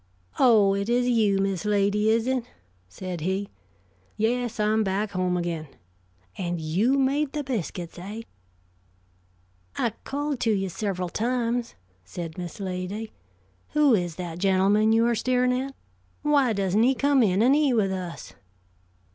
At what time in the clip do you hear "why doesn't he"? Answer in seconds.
16.23-16.95